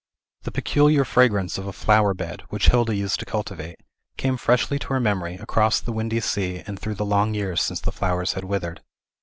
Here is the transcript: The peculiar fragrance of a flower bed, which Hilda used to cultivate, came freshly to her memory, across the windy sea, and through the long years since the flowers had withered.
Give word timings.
The 0.41 0.51
peculiar 0.51 1.05
fragrance 1.05 1.59
of 1.59 1.67
a 1.67 1.71
flower 1.71 2.15
bed, 2.15 2.41
which 2.49 2.69
Hilda 2.69 2.95
used 2.95 3.19
to 3.19 3.25
cultivate, 3.27 3.81
came 4.17 4.35
freshly 4.35 4.79
to 4.79 4.87
her 4.87 4.99
memory, 4.99 5.35
across 5.35 5.79
the 5.79 5.93
windy 5.93 6.21
sea, 6.21 6.63
and 6.65 6.79
through 6.79 6.95
the 6.95 7.05
long 7.05 7.35
years 7.35 7.61
since 7.61 7.81
the 7.81 7.91
flowers 7.91 8.33
had 8.33 8.43
withered. 8.45 8.81